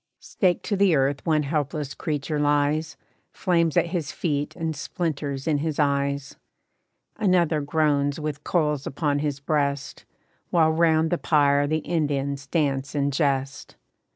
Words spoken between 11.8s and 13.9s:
Indians dance and jest.